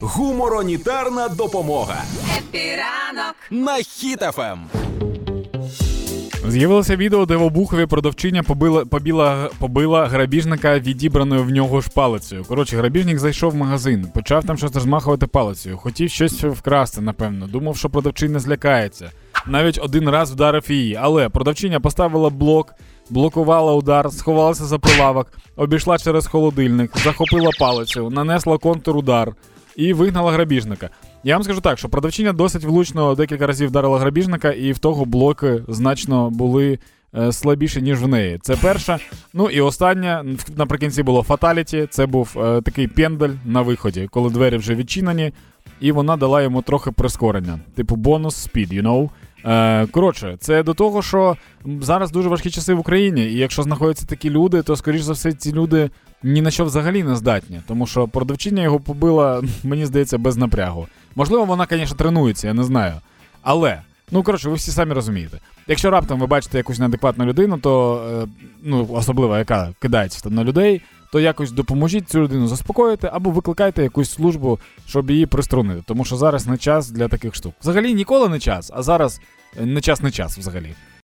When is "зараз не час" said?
76.16-76.90, 78.82-80.02